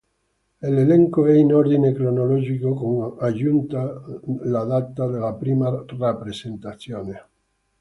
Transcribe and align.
L'elenco 0.63 1.27
è 1.27 1.33
in 1.35 1.53
ordine 1.53 1.93
cronologico 1.93 2.73
con 2.73 3.17
aggiunta 3.19 4.01
la 4.45 4.63
data 4.63 5.05
della 5.05 5.35
prima 5.35 5.69
rappresentazione. 5.85 7.25